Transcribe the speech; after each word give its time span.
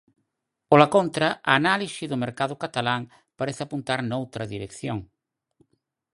Pola 0.69 0.87
contra, 0.95 1.27
a 1.49 1.51
análise 1.61 2.03
do 2.11 2.21
mercado 2.25 2.53
catalán 2.63 3.01
parece 3.39 3.61
apuntar 3.63 3.99
noutra 4.01 4.43
dirección. 4.53 4.97